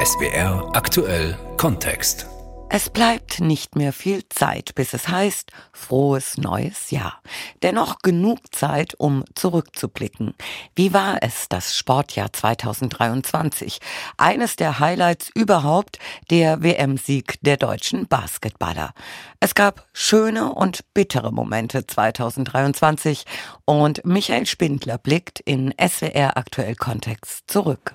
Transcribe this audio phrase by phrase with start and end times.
[0.00, 2.26] SBR aktuell Kontext.
[2.70, 7.22] Es bleibt nicht mehr viel Zeit, bis es heißt frohes neues Jahr.
[7.62, 10.34] Dennoch genug Zeit, um zurückzublicken.
[10.74, 13.78] Wie war es, das Sportjahr 2023?
[14.16, 15.98] Eines der Highlights überhaupt,
[16.30, 18.92] der WM-Sieg der deutschen Basketballer.
[19.40, 23.24] Es gab schöne und bittere Momente 2023
[23.64, 27.94] und Michael Spindler blickt in SWR aktuell Kontext zurück.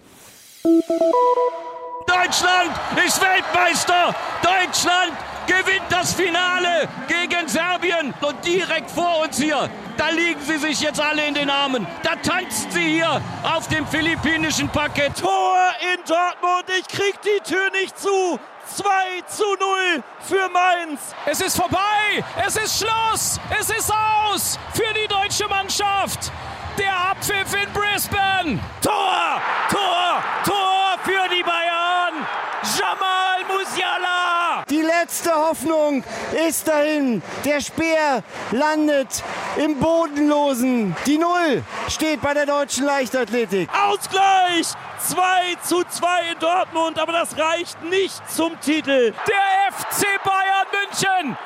[0.64, 2.72] Deutschland
[3.06, 4.14] ist Weltmeister.
[4.42, 5.14] Deutschland
[5.48, 8.14] gewinnt das Finale gegen Serbien.
[8.22, 11.88] Und direkt vor uns hier, da liegen sie sich jetzt alle in den Armen.
[12.04, 15.18] Da tanzen sie hier auf dem philippinischen Parkett.
[15.18, 15.58] Tor
[15.94, 16.66] in Dortmund.
[16.78, 18.38] Ich krieg die Tür nicht zu.
[18.76, 18.86] 2
[19.28, 21.16] zu 0 für Mainz.
[21.26, 22.24] Es ist vorbei.
[22.46, 23.40] Es ist Schluss.
[23.58, 26.32] Es ist aus für die deutsche Mannschaft.
[26.80, 28.58] Der Abpfiff in Brisbane.
[28.82, 32.26] Tor, Tor, Tor für die Bayern.
[32.78, 34.64] Jamal Musiala.
[34.70, 36.06] Die letzte Hoffnung
[36.48, 37.22] ist dahin.
[37.44, 39.22] Der Speer landet
[39.58, 40.96] im Bodenlosen.
[41.06, 43.68] Die Null steht bei der deutschen Leichtathletik.
[43.74, 44.68] Ausgleich.
[45.00, 49.14] 2 zu 2 in Dortmund, aber das reicht nicht zum Titel.
[49.28, 51.38] Der FC Bayern München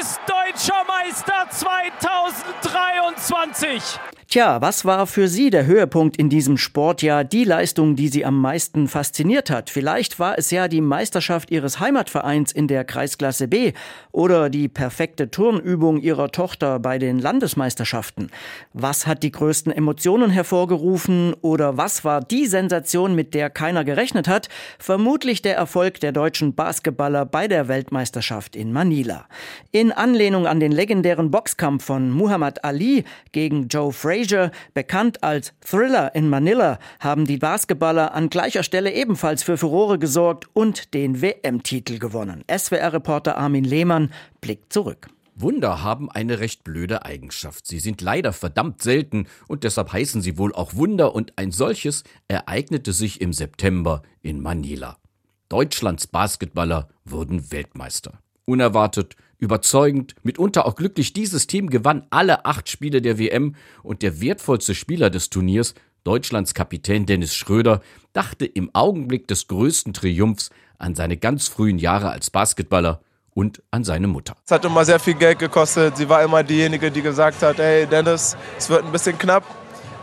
[0.00, 3.98] ist deutscher Meister 2023.
[4.32, 8.40] Tja, was war für Sie der Höhepunkt in diesem Sportjahr, die Leistung, die Sie am
[8.40, 9.68] meisten fasziniert hat?
[9.68, 13.74] Vielleicht war es ja die Meisterschaft Ihres Heimatvereins in der Kreisklasse B
[14.10, 18.30] oder die perfekte Turnübung Ihrer Tochter bei den Landesmeisterschaften.
[18.72, 24.28] Was hat die größten Emotionen hervorgerufen oder was war die Sensation, mit der keiner gerechnet
[24.28, 24.48] hat?
[24.78, 29.26] Vermutlich der Erfolg der deutschen Basketballer bei der Weltmeisterschaft in Manila.
[29.72, 35.52] In Anlehnung an den legendären Boxkampf von Muhammad Ali gegen Joe Frazier Frazier, bekannt als
[35.60, 41.20] Thriller in Manila, haben die Basketballer an gleicher Stelle ebenfalls für Furore gesorgt und den
[41.20, 42.44] WM-Titel gewonnen.
[42.48, 45.08] SWR-Reporter Armin Lehmann blickt zurück.
[45.34, 47.66] Wunder haben eine recht blöde Eigenschaft.
[47.66, 52.04] Sie sind leider verdammt selten und deshalb heißen sie wohl auch Wunder und ein solches
[52.28, 54.98] ereignete sich im September in Manila.
[55.48, 58.20] Deutschlands Basketballer wurden Weltmeister.
[58.44, 64.20] Unerwartet, überzeugend, mitunter auch glücklich, dieses Team gewann alle acht Spiele der WM und der
[64.20, 67.80] wertvollste Spieler des Turniers, Deutschlands Kapitän Dennis Schröder,
[68.12, 73.00] dachte im Augenblick des größten Triumphs an seine ganz frühen Jahre als Basketballer
[73.34, 74.36] und an seine Mutter.
[74.44, 75.96] Es hat immer sehr viel Geld gekostet.
[75.96, 79.44] Sie war immer diejenige, die gesagt hat, hey Dennis, es wird ein bisschen knapp.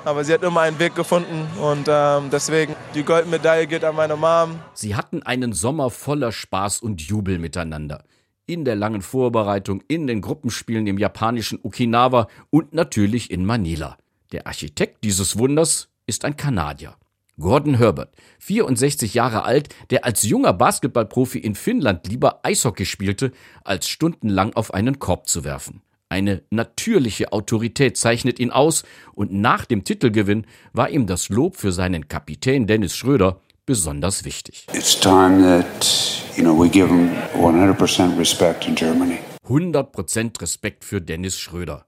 [0.03, 4.15] Aber sie hat immer einen Weg gefunden und ähm, deswegen die Goldmedaille geht an meine
[4.15, 4.59] Mom.
[4.73, 8.03] Sie hatten einen Sommer voller Spaß und Jubel miteinander
[8.49, 13.97] in der langen Vorbereitung, in den Gruppenspielen im japanischen Okinawa und natürlich in Manila.
[14.31, 16.95] Der Architekt dieses Wunders ist ein Kanadier.
[17.39, 23.31] Gordon Herbert, 64 Jahre alt, der als junger Basketballprofi in Finnland lieber Eishockey spielte,
[23.63, 25.81] als stundenlang auf einen Korb zu werfen.
[26.09, 28.83] Eine natürliche Autorität zeichnet ihn aus,
[29.13, 34.65] und nach dem Titelgewinn war ihm das Lob für seinen Kapitän Dennis Schröder besonders wichtig.
[34.73, 39.19] It's time that, you know, we give him 100% respect in Germany.
[39.45, 41.85] 100% Respekt für Dennis Schröder.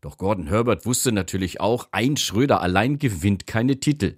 [0.00, 4.16] Doch Gordon Herbert wusste natürlich auch, ein Schröder allein gewinnt keine Titel.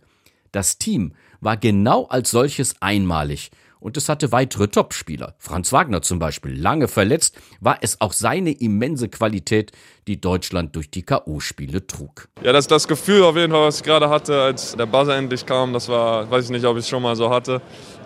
[0.53, 3.50] Das Team war genau als solches einmalig
[3.82, 5.34] und es hatte weitere Topspieler.
[5.38, 9.72] Franz Wagner zum Beispiel, lange verletzt, war es auch seine immense Qualität,
[10.06, 12.28] die Deutschland durch die K.O.-Spiele trug.
[12.42, 15.44] Ja, das, das Gefühl auf jeden Fall, was ich gerade hatte, als der Buzzer endlich
[15.44, 17.60] kam, das war, weiß ich nicht, ob ich es schon mal so hatte.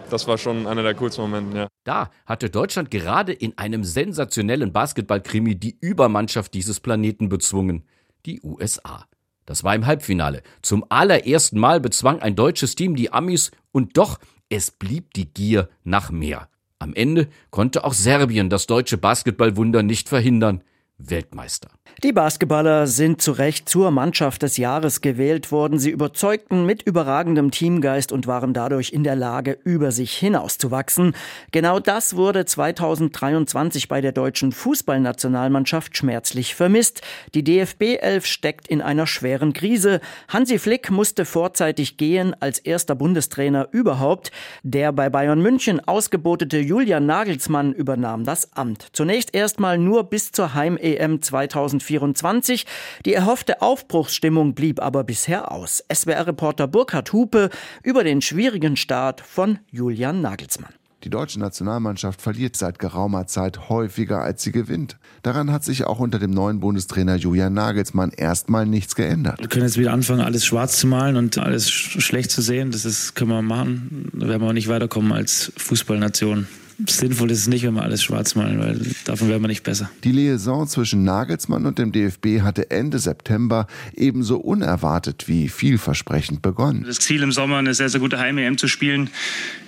[0.08, 1.68] Das war schon einer der coolsten Momente, ja.
[1.84, 7.84] Da hatte Deutschland gerade in einem sensationellen Basketballkrimi die Übermannschaft dieses Planeten bezwungen,
[8.24, 9.04] die USA.
[9.46, 10.42] Das war im Halbfinale.
[10.60, 14.18] Zum allerersten Mal bezwang ein deutsches Team die Amis und doch
[14.48, 16.48] es blieb die Gier nach mehr.
[16.78, 20.62] Am Ende konnte auch Serbien das deutsche Basketballwunder nicht verhindern.
[20.98, 21.70] Weltmeister.
[22.02, 25.78] Die Basketballer sind zu Recht zur Mannschaft des Jahres gewählt worden.
[25.78, 31.15] Sie überzeugten mit überragendem Teamgeist und waren dadurch in der Lage, über sich hinauszuwachsen.
[31.53, 37.00] Genau das wurde 2023 bei der deutschen Fußballnationalmannschaft schmerzlich vermisst.
[37.34, 40.00] Die DFB 11 steckt in einer schweren Krise.
[40.28, 44.33] Hansi Flick musste vorzeitig gehen als erster Bundestrainer überhaupt.
[44.62, 48.88] Der bei Bayern München ausgebotete Julian Nagelsmann übernahm das Amt.
[48.92, 51.75] Zunächst erstmal nur bis zur Heim-EM 2024.
[51.80, 52.66] 2024.
[53.04, 55.84] Die erhoffte Aufbruchsstimmung blieb aber bisher aus.
[55.92, 57.50] SWR-Reporter Burkhard Hupe
[57.82, 60.72] über den schwierigen Start von Julian Nagelsmann.
[61.04, 64.96] Die deutsche Nationalmannschaft verliert seit geraumer Zeit häufiger, als sie gewinnt.
[65.22, 69.38] Daran hat sich auch unter dem neuen Bundestrainer Julian Nagelsmann erstmal nichts geändert.
[69.38, 72.72] Wir können jetzt wieder anfangen, alles schwarz zu malen und alles schlecht zu sehen.
[72.72, 74.10] Das ist, können wir machen.
[74.14, 76.48] Da werden wir auch nicht weiterkommen als Fußballnation
[76.84, 79.90] sinnvoll ist es nicht, wenn wir alles schwarz malen, weil davon werden wir nicht besser.
[80.04, 86.84] Die Liaison zwischen Nagelsmann und dem DFB hatte Ende September ebenso unerwartet wie vielversprechend begonnen.
[86.86, 89.10] Das Ziel im Sommer, eine sehr, sehr gute Heim-EM zu spielen,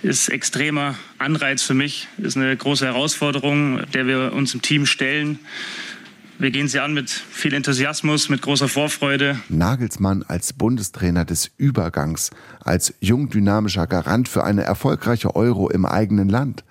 [0.03, 5.39] ist extremer Anreiz für mich, ist eine große Herausforderung, der wir uns im Team stellen.
[6.41, 9.37] Wir gehen sie an mit viel Enthusiasmus, mit großer Vorfreude.
[9.49, 12.29] Nagelsmann als Bundestrainer des Übergangs,
[12.61, 16.63] als jung dynamischer Garant für eine erfolgreiche Euro im eigenen Land.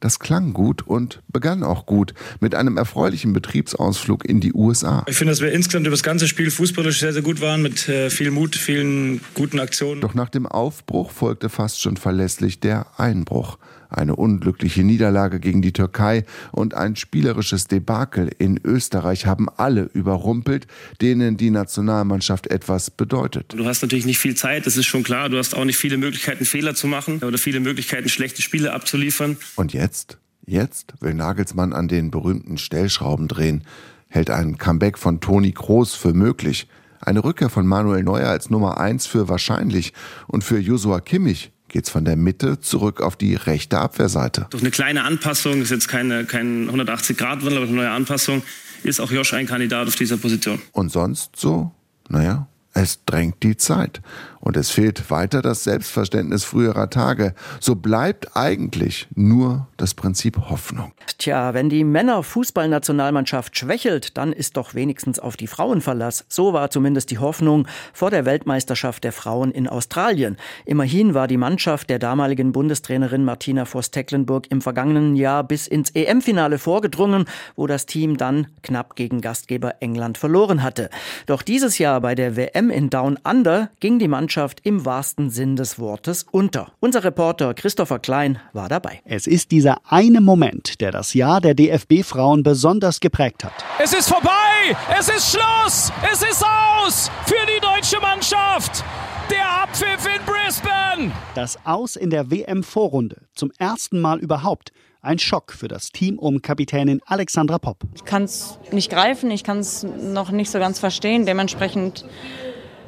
[0.00, 5.04] Das klang gut und begann auch gut mit einem erfreulichen Betriebsausflug in die USA.
[5.08, 7.88] Ich finde, dass wir insgesamt über das ganze Spiel fußballisch sehr, sehr gut waren, mit
[7.88, 10.00] äh, viel Mut, vielen guten Aktionen.
[10.00, 13.58] Doch nach dem Aufbruch folgte fast schon verlässlich der Einbruch
[13.96, 20.66] eine unglückliche Niederlage gegen die Türkei und ein spielerisches Debakel in Österreich haben alle überrumpelt,
[21.00, 23.54] denen die Nationalmannschaft etwas bedeutet.
[23.56, 25.28] Du hast natürlich nicht viel Zeit, das ist schon klar.
[25.28, 29.36] Du hast auch nicht viele Möglichkeiten, Fehler zu machen oder viele Möglichkeiten, schlechte Spiele abzuliefern.
[29.56, 30.18] Und jetzt?
[30.46, 33.64] Jetzt will Nagelsmann an den berühmten Stellschrauben drehen,
[34.08, 36.68] hält ein Comeback von Toni Kroos für möglich,
[37.00, 39.92] eine Rückkehr von Manuel Neuer als Nummer eins für wahrscheinlich
[40.28, 44.46] und für Josua Kimmich geht's von der Mitte zurück auf die rechte Abwehrseite.
[44.48, 48.42] Durch eine kleine Anpassung, ist jetzt keine, kein 180-Grad-Wandel, aber eine neue Anpassung,
[48.82, 50.58] ist auch Josh ein Kandidat auf dieser Position.
[50.72, 51.72] Und sonst so?
[52.08, 54.02] Naja, es drängt die Zeit.
[54.38, 57.34] Und es fehlt weiter das Selbstverständnis früherer Tage.
[57.58, 60.92] So bleibt eigentlich nur das Prinzip Hoffnung.
[61.18, 66.26] Tja, wenn die Männer-Fußballnationalmannschaft schwächelt, dann ist doch wenigstens auf die Frauen Verlass.
[66.28, 70.36] So war zumindest die Hoffnung vor der Weltmeisterschaft der Frauen in Australien.
[70.64, 76.58] Immerhin war die Mannschaft der damaligen Bundestrainerin Martina Voss-Tecklenburg im vergangenen Jahr bis ins EM-Finale
[76.58, 77.24] vorgedrungen,
[77.56, 80.88] wo das Team dann knapp gegen Gastgeber England verloren hatte.
[81.26, 85.30] Doch dieses Jahr bei der WM in Down Under ging die Mannschaft Mannschaft im wahrsten
[85.30, 86.72] Sinn des Wortes unter.
[86.80, 89.00] Unser Reporter Christopher Klein war dabei.
[89.04, 93.52] Es ist dieser eine Moment, der das Jahr der DFB-Frauen besonders geprägt hat.
[93.82, 94.76] Es ist vorbei!
[94.98, 95.92] Es ist Schluss!
[96.12, 98.84] Es ist aus für die deutsche Mannschaft!
[99.30, 101.12] Der Abpfiff in Brisbane!
[101.34, 103.22] Das Aus in der WM-Vorrunde.
[103.34, 104.72] Zum ersten Mal überhaupt.
[105.02, 107.84] Ein Schock für das Team um Kapitänin Alexandra Popp.
[107.94, 111.26] Ich kann es nicht greifen, ich kann es noch nicht so ganz verstehen.
[111.26, 112.04] Dementsprechend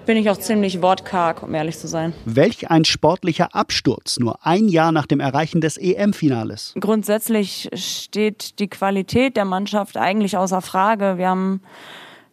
[0.09, 2.15] bin ich auch ziemlich wortkarg, um ehrlich zu sein.
[2.25, 6.73] Welch ein sportlicher Absturz, nur ein Jahr nach dem Erreichen des EM-Finales.
[6.81, 11.19] Grundsätzlich steht die Qualität der Mannschaft eigentlich außer Frage.
[11.19, 11.61] Wir haben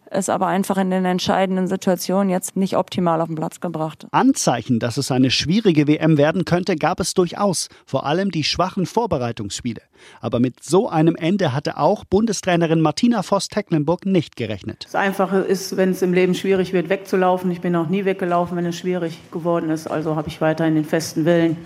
[0.10, 4.08] es aber einfach in den entscheidenden Situationen jetzt nicht optimal auf den Platz gebracht.
[4.12, 8.86] Anzeichen, dass es eine schwierige WM werden könnte, gab es durchaus, vor allem die schwachen
[8.86, 9.82] Vorbereitungsspiele.
[10.22, 14.86] Aber mit so einem Ende hatte auch Bundestrainerin Martina Voss-Tecklenburg nicht gerechnet.
[14.86, 17.50] Das Einfache ist, wenn es im Leben schwierig wird, wegzulaufen.
[17.52, 19.88] Ich bin auch nie weggelaufen, wenn es schwierig geworden ist.
[19.88, 21.58] Also habe ich weiterhin den festen Willen,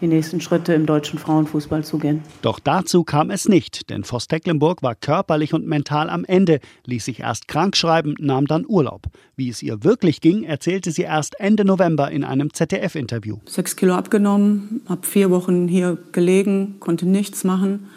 [0.00, 2.22] die nächsten Schritte im deutschen Frauenfußball zu gehen.
[2.42, 7.04] Doch dazu kam es nicht, denn Voss Tecklenburg war körperlich und mental am Ende, ließ
[7.04, 9.06] sich erst krank schreiben, nahm dann Urlaub.
[9.36, 13.38] Wie es ihr wirklich ging, erzählte sie erst Ende November in einem ZDF-Interview.
[13.46, 17.88] Sechs Kilo abgenommen, habe vier Wochen hier gelegen, konnte nichts machen,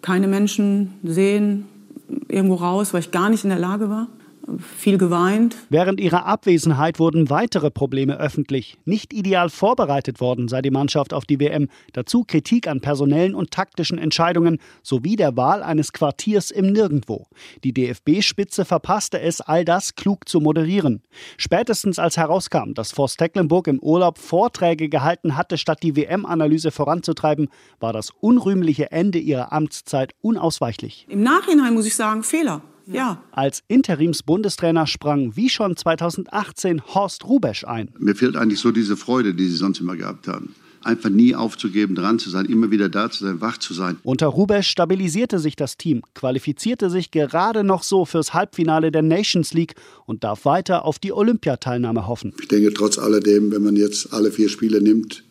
[0.00, 1.66] keine Menschen sehen,
[2.28, 4.08] irgendwo raus, weil ich gar nicht in der Lage war
[4.58, 5.56] viel geweint.
[5.68, 8.78] Während ihrer Abwesenheit wurden weitere Probleme öffentlich.
[8.84, 11.68] Nicht ideal vorbereitet worden sei die Mannschaft auf die WM.
[11.92, 17.26] Dazu Kritik an personellen und taktischen Entscheidungen sowie der Wahl eines Quartiers im Nirgendwo.
[17.64, 21.02] Die DFB-Spitze verpasste es, all das klug zu moderieren.
[21.36, 27.48] Spätestens als herauskam, dass Forst Tecklenburg im Urlaub Vorträge gehalten hatte, statt die WM-Analyse voranzutreiben,
[27.80, 31.06] war das unrühmliche Ende ihrer Amtszeit unausweichlich.
[31.08, 32.62] Im Nachhinein muss ich sagen, Fehler.
[32.86, 33.22] Ja.
[33.30, 37.90] Als Interimsbundestrainer sprang wie schon 2018 Horst Rubesch ein.
[37.98, 41.94] Mir fehlt eigentlich so diese Freude, die sie sonst immer gehabt haben einfach nie aufzugeben,
[41.94, 43.98] dran zu sein, immer wieder da zu sein, wach zu sein.
[44.02, 49.54] Unter Rubesch stabilisierte sich das Team, qualifizierte sich gerade noch so fürs Halbfinale der Nations
[49.54, 49.74] League
[50.06, 52.32] und darf weiter auf die Olympiateilnahme hoffen.
[52.40, 55.24] Ich denke, trotz alledem, wenn man jetzt alle vier Spiele nimmt,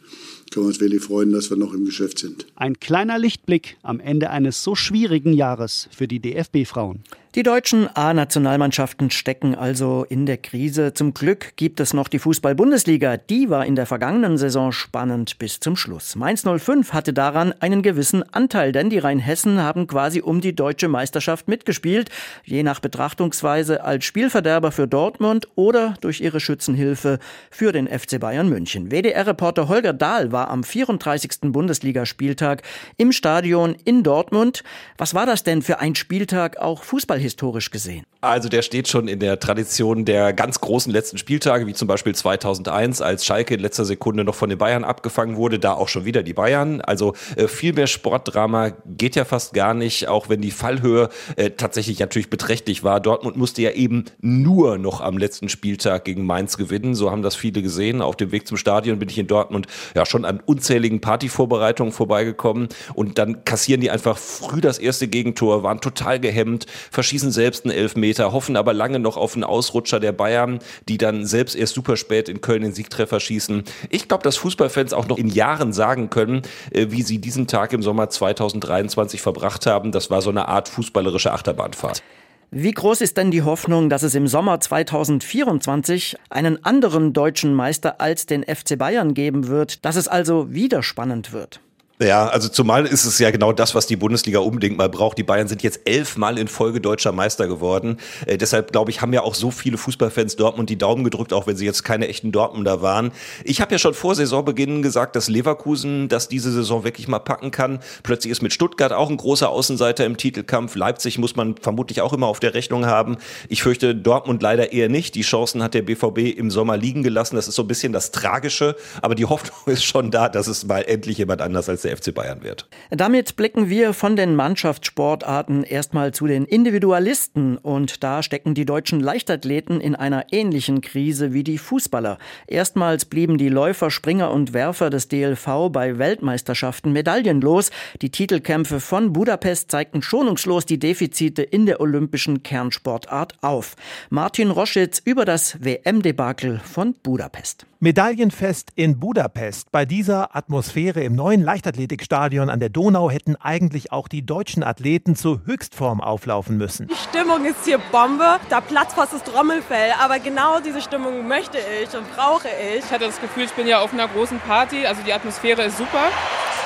[0.51, 2.46] können wir uns wirklich freuen, dass wir noch im Geschäft sind.
[2.55, 7.03] Ein kleiner Lichtblick am Ende eines so schwierigen Jahres für die DFB-Frauen.
[7.33, 10.93] Die deutschen A-Nationalmannschaften stecken also in der Krise.
[10.93, 13.15] Zum Glück gibt es noch die Fußball-Bundesliga.
[13.15, 16.17] Die war in der vergangenen Saison spannend bis zum Schluss.
[16.17, 20.89] Mainz 05 hatte daran einen gewissen Anteil, denn die Rheinhessen haben quasi um die deutsche
[20.89, 22.09] Meisterschaft mitgespielt.
[22.43, 27.19] Je nach Betrachtungsweise als Spielverderber für Dortmund oder durch ihre Schützenhilfe
[27.50, 28.91] für den FC Bayern München.
[28.91, 31.53] WDR-Reporter Holger Dahl war am 34.
[31.53, 32.63] Bundesligaspieltag
[32.97, 34.65] im Stadion in Dortmund.
[34.97, 38.05] Was war das denn für ein Spieltag auch Fußball historisch gesehen?
[38.21, 42.13] Also der steht schon in der Tradition der ganz großen letzten Spieltage, wie zum Beispiel
[42.13, 46.05] 2001, als Schalke in letzter Sekunde noch von den Bayern abgefangen wurde, da auch schon
[46.05, 46.81] wieder die Bayern.
[46.81, 51.51] Also äh, viel mehr Sportdrama geht ja fast gar nicht, auch wenn die Fallhöhe äh,
[51.51, 52.99] tatsächlich natürlich beträchtlich war.
[52.99, 56.93] Dortmund musste ja eben nur noch am letzten Spieltag gegen Mainz gewinnen.
[56.93, 58.01] So haben das viele gesehen.
[58.01, 62.69] Auf dem Weg zum Stadion bin ich in Dortmund ja schon an unzähligen Partyvorbereitungen vorbeigekommen
[62.93, 66.65] und dann kassieren die einfach früh das erste Gegentor, waren total gehemmt,
[67.12, 71.25] schießen selbst einen Elfmeter, hoffen aber lange noch auf einen Ausrutscher der Bayern, die dann
[71.25, 73.63] selbst erst super spät in Köln den Siegtreffer schießen.
[73.89, 77.74] Ich glaube, dass Fußballfans auch noch in Jahren sagen können, äh, wie sie diesen Tag
[77.74, 79.91] im Sommer 2023 verbracht haben.
[79.91, 82.01] Das war so eine Art fußballerische Achterbahnfahrt.
[82.50, 88.00] Wie groß ist denn die Hoffnung, dass es im Sommer 2024 einen anderen deutschen Meister
[88.00, 91.60] als den FC Bayern geben wird, dass es also wieder spannend wird?
[92.01, 95.20] Ja, also zumal ist es ja genau das, was die Bundesliga unbedingt mal braucht.
[95.20, 97.98] Die Bayern sind jetzt elfmal in Folge deutscher Meister geworden.
[98.25, 101.46] Äh, deshalb, glaube ich, haben ja auch so viele Fußballfans Dortmund die Daumen gedrückt, auch
[101.46, 103.12] wenn sie jetzt keine echten Dortmunder waren.
[103.43, 107.51] Ich habe ja schon vor Saisonbeginn gesagt, dass Leverkusen das diese Saison wirklich mal packen
[107.51, 107.81] kann.
[108.01, 110.74] Plötzlich ist mit Stuttgart auch ein großer Außenseiter im Titelkampf.
[110.74, 113.17] Leipzig muss man vermutlich auch immer auf der Rechnung haben.
[113.48, 115.13] Ich fürchte Dortmund leider eher nicht.
[115.13, 117.36] Die Chancen hat der BVB im Sommer liegen gelassen.
[117.36, 118.75] Das ist so ein bisschen das Tragische.
[119.03, 121.98] Aber die Hoffnung ist schon da, dass es mal endlich jemand anders als der der
[121.98, 122.67] FC Bayern wird.
[122.89, 129.00] Damit blicken wir von den Mannschaftssportarten erstmal zu den Individualisten und da stecken die deutschen
[129.00, 132.17] Leichtathleten in einer ähnlichen Krise wie die Fußballer.
[132.48, 137.71] Erstmals blieben die Läufer, Springer und Werfer des DLV bei Weltmeisterschaften medaillenlos.
[138.01, 143.75] Die Titelkämpfe von Budapest zeigten schonungslos die Defizite in der olympischen Kernsportart auf.
[144.10, 147.65] Martin Roschitz über das WM-Debakel von Budapest.
[147.83, 149.71] Medaillenfest in Budapest.
[149.71, 155.15] Bei dieser Atmosphäre im neuen Leichtathletikstadion an der Donau hätten eigentlich auch die deutschen Athleten
[155.15, 156.89] zur Höchstform auflaufen müssen.
[156.89, 161.57] Die Stimmung ist hier Bombe, da platzt fast das Trommelfell, aber genau diese Stimmung möchte
[161.57, 162.85] ich und brauche ich.
[162.85, 165.79] Ich hatte das Gefühl, ich bin ja auf einer großen Party, also die Atmosphäre ist
[165.79, 166.03] super.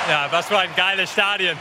[0.09, 1.55] Ja, was für ein geiles Stadion.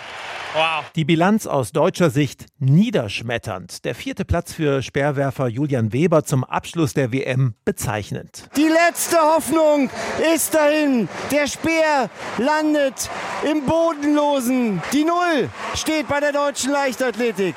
[0.55, 0.85] Wow.
[0.95, 3.85] Die Bilanz aus deutscher Sicht niederschmetternd.
[3.85, 8.49] Der vierte Platz für Speerwerfer Julian Weber zum Abschluss der WM bezeichnend.
[8.57, 9.91] Die letzte Hoffnung
[10.33, 11.09] ist dahin.
[11.33, 12.09] Der Speer
[12.39, 13.11] landet
[13.51, 14.81] im Bodenlosen.
[14.93, 17.57] Die Null steht bei der deutschen Leichtathletik.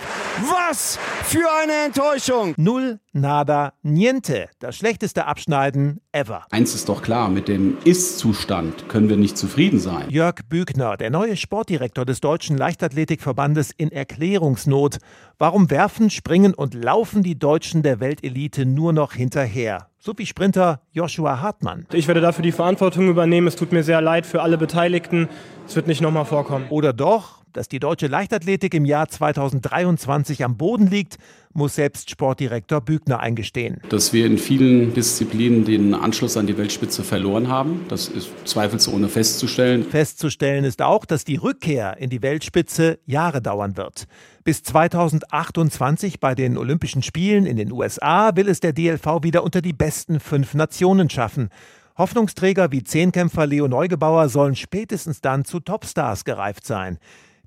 [0.49, 0.97] Was
[1.27, 2.53] für eine Enttäuschung.
[2.55, 4.47] Null, nada, niente.
[4.59, 6.45] Das schlechteste Abschneiden ever.
[6.51, 10.09] Eins ist doch klar, mit dem Ist-Zustand können wir nicht zufrieden sein.
[10.09, 14.99] Jörg Bügner, der neue Sportdirektor des Deutschen Leichtathletikverbandes in Erklärungsnot.
[15.37, 19.89] Warum werfen, springen und laufen die Deutschen der Weltelite nur noch hinterher?
[19.99, 21.85] So wie Sprinter Joshua Hartmann.
[21.91, 23.47] Ich werde dafür die Verantwortung übernehmen.
[23.47, 25.27] Es tut mir sehr leid für alle Beteiligten.
[25.67, 26.67] Es wird nicht nochmal vorkommen.
[26.69, 31.17] Oder doch, dass die deutsche Leichtathletik im Jahr 2023 am Boden liegt,
[31.53, 33.81] muss selbst Sportdirektor Bügner eingestehen.
[33.89, 39.09] Dass wir in vielen Disziplinen den Anschluss an die Weltspitze verloren haben, das ist zweifelsohne
[39.09, 39.83] festzustellen.
[39.83, 44.05] Festzustellen ist auch, dass die Rückkehr in die Weltspitze Jahre dauern wird.
[44.43, 49.61] Bis 2028 bei den Olympischen Spielen in den USA will es der DLV wieder unter
[49.61, 51.49] die besten fünf Nationen schaffen.
[51.97, 56.99] Hoffnungsträger wie Zehnkämpfer Leo Neugebauer sollen spätestens dann zu Topstars gereift sein.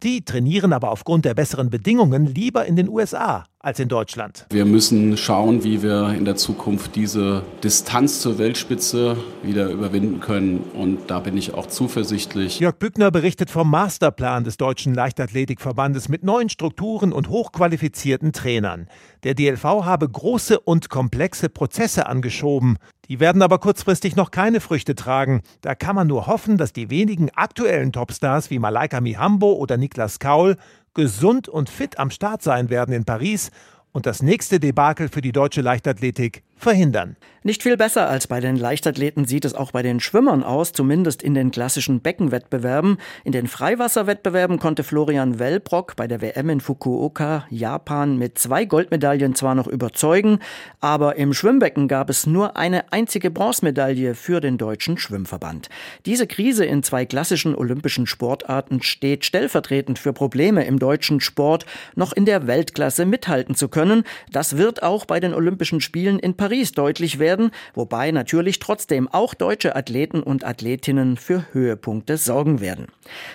[0.03, 4.47] Die trainieren aber aufgrund der besseren Bedingungen lieber in den USA als in Deutschland.
[4.51, 10.65] Wir müssen schauen, wie wir in der Zukunft diese Distanz zur Weltspitze wieder überwinden können.
[10.75, 12.59] Und da bin ich auch zuversichtlich.
[12.59, 18.89] Jörg Bückner berichtet vom Masterplan des Deutschen Leichtathletikverbandes mit neuen Strukturen und hochqualifizierten Trainern.
[19.25, 22.79] Der DLV habe große und komplexe Prozesse angeschoben.
[23.11, 25.43] Die werden aber kurzfristig noch keine Früchte tragen.
[25.63, 30.21] Da kann man nur hoffen, dass die wenigen aktuellen Topstars wie Malaika Mihambo oder Niklas
[30.21, 30.57] Kaul
[30.95, 33.51] gesund und fit am Start sein werden in Paris.
[33.93, 37.17] Und das nächste Debakel für die deutsche Leichtathletik verhindern.
[37.43, 41.23] Nicht viel besser als bei den Leichtathleten sieht es auch bei den Schwimmern aus, zumindest
[41.23, 42.99] in den klassischen Beckenwettbewerben.
[43.25, 49.35] In den Freiwasserwettbewerben konnte Florian Wellbrock bei der WM in Fukuoka, Japan, mit zwei Goldmedaillen
[49.35, 50.41] zwar noch überzeugen,
[50.81, 55.71] aber im Schwimmbecken gab es nur eine einzige Bronzemedaille für den deutschen Schwimmverband.
[56.05, 61.65] Diese Krise in zwei klassischen olympischen Sportarten steht stellvertretend für Probleme im deutschen Sport,
[61.95, 64.05] noch in der Weltklasse mithalten zu können.
[64.31, 69.09] Das wird auch bei den Olympischen Spielen in Paris deutlich werden werden, wobei natürlich trotzdem
[69.09, 72.87] auch deutsche Athleten und Athletinnen für Höhepunkte sorgen werden.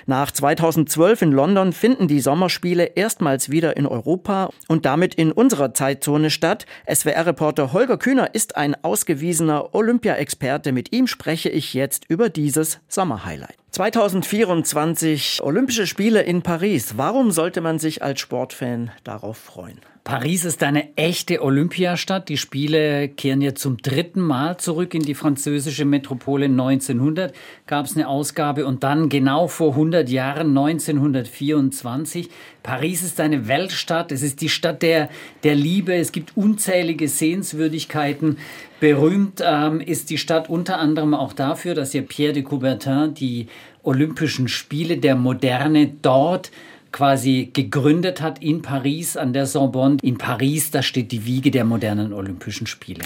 [0.05, 5.73] Nach 2012 in London finden die Sommerspiele erstmals wieder in Europa und damit in unserer
[5.73, 6.65] Zeitzone statt.
[6.93, 10.71] SWR-Reporter Holger Kühner ist ein ausgewiesener Olympia-Experte.
[10.71, 13.55] Mit ihm spreche ich jetzt über dieses Sommerhighlight.
[13.71, 16.97] 2024 Olympische Spiele in Paris.
[16.97, 19.79] Warum sollte man sich als Sportfan darauf freuen?
[20.05, 22.29] Paris ist eine echte Olympiastadt.
[22.29, 26.45] Die Spiele kehren jetzt zum dritten Mal zurück in die französische Metropole.
[26.45, 27.33] 1900
[27.65, 32.29] gab es eine Ausgabe und dann genau vor 100 Jahren, 1924.
[32.61, 34.11] Paris ist eine Weltstadt.
[34.11, 35.09] Es ist die Stadt der,
[35.43, 35.95] der Liebe.
[35.95, 38.37] Es gibt unzählige Sehenswürdigkeiten.
[38.79, 43.47] Berühmt ähm, ist die Stadt unter anderem auch dafür, dass ja Pierre de Coubertin die
[43.81, 46.51] Olympischen Spiele der Moderne dort
[46.95, 49.97] quasi gegründet hat in Paris an der Sorbonne.
[50.01, 53.01] In Paris, da steht die Wiege der modernen Olympischen Spiele.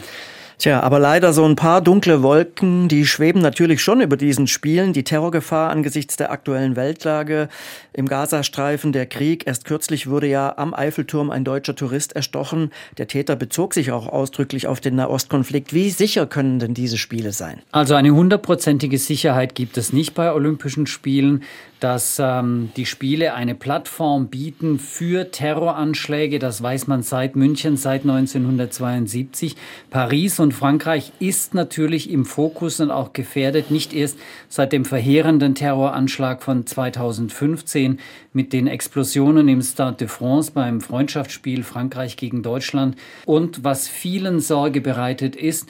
[0.59, 4.91] Tja, aber leider so ein paar dunkle Wolken, die schweben natürlich schon über diesen Spielen.
[4.91, 7.47] Die Terrorgefahr angesichts der aktuellen Weltlage
[7.93, 9.47] im Gazastreifen, der Krieg.
[9.47, 12.71] Erst kürzlich wurde ja am Eiffelturm ein deutscher Tourist erstochen.
[12.97, 15.73] Der Täter bezog sich auch ausdrücklich auf den Nahostkonflikt.
[15.73, 17.61] Wie sicher können denn diese Spiele sein?
[17.71, 21.43] Also eine hundertprozentige Sicherheit gibt es nicht bei Olympischen Spielen
[21.79, 26.39] dass ähm, die Spiele eine Plattform bieten für Terroranschläge.
[26.39, 29.55] Das weiß man seit München, seit 1972.
[29.89, 34.17] Paris und Frankreich ist natürlich im Fokus und auch gefährdet, nicht erst
[34.49, 37.99] seit dem verheerenden Terroranschlag von 2015
[38.33, 42.95] mit den Explosionen im Stade de France beim Freundschaftsspiel Frankreich gegen Deutschland.
[43.25, 45.67] Und was vielen Sorge bereitet ist,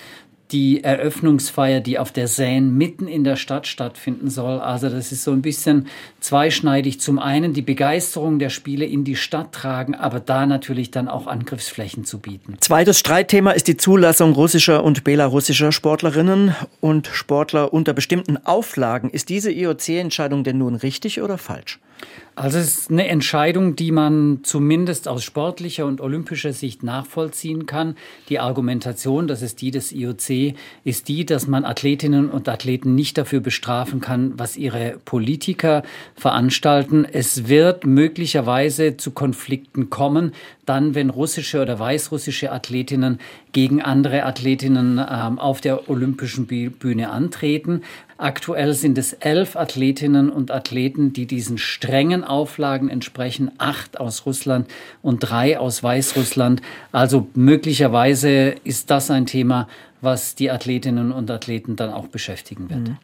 [0.52, 4.60] die Eröffnungsfeier, die auf der Seine mitten in der Stadt stattfinden soll.
[4.60, 5.88] Also das ist so ein bisschen
[6.20, 7.00] zweischneidig.
[7.00, 11.28] Zum einen die Begeisterung der Spiele in die Stadt tragen, aber da natürlich dann auch
[11.28, 12.56] Angriffsflächen zu bieten.
[12.60, 19.10] Zweites Streitthema ist die Zulassung russischer und belarussischer Sportlerinnen und Sportler unter bestimmten Auflagen.
[19.12, 21.80] Ist diese IOC-Entscheidung denn nun richtig oder falsch?
[22.40, 27.98] Also es ist eine Entscheidung, die man zumindest aus sportlicher und olympischer Sicht nachvollziehen kann.
[28.30, 33.18] Die Argumentation, das ist die des IOC, ist die, dass man Athletinnen und Athleten nicht
[33.18, 35.84] dafür bestrafen kann, was ihre Politiker
[36.16, 37.04] veranstalten.
[37.04, 40.32] Es wird möglicherweise zu Konflikten kommen,
[40.66, 43.20] dann, wenn russische oder weißrussische Athletinnen
[43.52, 47.82] gegen andere Athletinnen ähm, auf der olympischen Bühne antreten.
[48.18, 53.52] Aktuell sind es elf Athletinnen und Athleten, die diesen strengen Auflagen entsprechen.
[53.58, 54.68] Acht aus Russland
[55.02, 56.62] und drei aus Weißrussland.
[56.92, 59.70] Also möglicherweise ist das ein Thema,
[60.02, 62.80] was die Athletinnen und Athleten dann auch beschäftigen wird.
[62.80, 62.98] Mhm.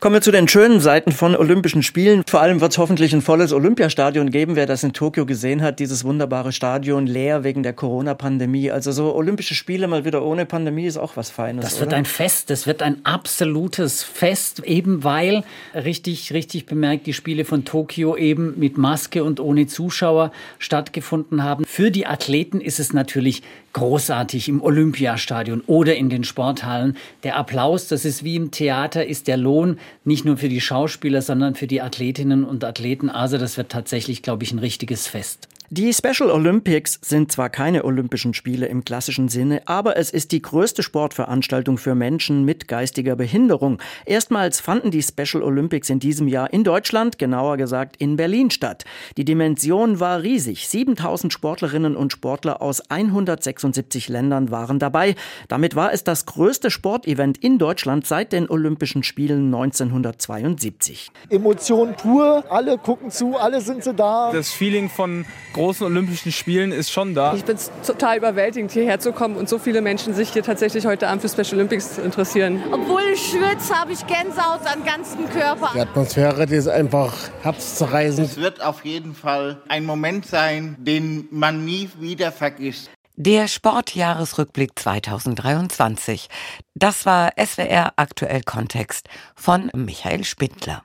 [0.00, 2.22] Kommen wir zu den schönen Seiten von Olympischen Spielen.
[2.28, 4.56] Vor allem wird es hoffentlich ein volles Olympiastadion geben.
[4.56, 8.70] Wer das in Tokio gesehen hat, dieses wunderbare Stadion leer wegen der Corona-Pandemie.
[8.70, 11.64] Also so Olympische Spiele mal wieder ohne Pandemie ist auch was Feines.
[11.64, 11.96] Das wird oder?
[11.96, 12.50] ein Fest.
[12.50, 18.58] Das wird ein absolutes Fest, eben weil richtig, richtig bemerkt die Spiele von Tokio eben
[18.58, 21.64] mit Maske und ohne Zuschauer stattgefunden haben.
[21.64, 26.96] Für die Athleten ist es natürlich großartig im Olympiastadion oder in den Sporthallen.
[27.22, 31.22] Der Applaus, das ist wie im Theater, ist der Lohn nicht nur für die Schauspieler,
[31.22, 33.08] sondern für die Athletinnen und Athleten.
[33.08, 35.46] Also das wird tatsächlich, glaube ich, ein richtiges Fest.
[35.70, 40.42] Die Special Olympics sind zwar keine Olympischen Spiele im klassischen Sinne, aber es ist die
[40.42, 43.80] größte Sportveranstaltung für Menschen mit geistiger Behinderung.
[44.04, 48.84] Erstmals fanden die Special Olympics in diesem Jahr in Deutschland, genauer gesagt in Berlin statt.
[49.16, 50.68] Die Dimension war riesig.
[50.68, 55.14] 7000 Sportlerinnen und Sportler aus 176 Ländern waren dabei.
[55.48, 61.10] Damit war es das größte Sportevent in Deutschland seit den Olympischen Spielen 1972.
[61.30, 64.30] Emotion pur, alle gucken zu, alle sind sie da.
[64.30, 67.34] Das Feeling von großen Olympischen Spielen ist schon da.
[67.34, 71.08] Ich bin total überwältigend, hierher zu kommen und so viele Menschen sich hier tatsächlich heute
[71.08, 72.62] Abend für Special Olympics interessieren.
[72.70, 75.70] Obwohl ich schwitze, habe ich Gänsehaut am ganzen Körper.
[75.74, 78.28] Die Atmosphäre die ist einfach herzzerreißend.
[78.28, 82.90] Es wird auf jeden Fall ein Moment sein, den man nie wieder vergisst.
[83.16, 86.28] Der Sportjahresrückblick 2023.
[86.74, 90.82] Das war SWR Aktuell Kontext von Michael Spindler.